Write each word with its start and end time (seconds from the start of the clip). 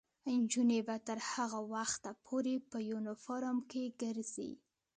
نجونې 0.35 0.79
به 0.87 0.95
تر 1.07 1.19
هغه 1.31 1.59
وخته 1.73 2.09
پورې 2.25 2.55
په 2.69 2.77
یونیفورم 2.91 3.57
کې 3.69 3.83
ګرځي. 4.01 4.51